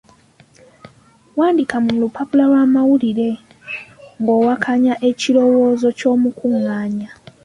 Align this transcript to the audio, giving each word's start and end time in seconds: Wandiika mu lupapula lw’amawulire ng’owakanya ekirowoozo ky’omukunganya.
Wandiika 1.37 1.75
mu 1.85 1.91
lupapula 2.01 2.43
lw’amawulire 2.49 3.29
ng’owakanya 4.19 4.95
ekirowoozo 5.09 5.87
ky’omukunganya. 5.97 7.09